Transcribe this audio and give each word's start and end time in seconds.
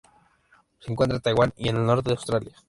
Se 0.79 0.91
encuentra 0.91 1.17
en 1.17 1.21
Taiwán 1.21 1.53
y 1.55 1.69
al 1.69 1.85
norte 1.85 2.09
de 2.09 2.15
Australia. 2.15 2.55